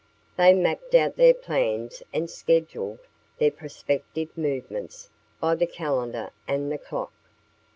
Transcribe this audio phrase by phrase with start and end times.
[0.35, 2.97] They mapped out their plans and scheduled
[3.37, 7.13] their prospective movements by the calendar and the clock.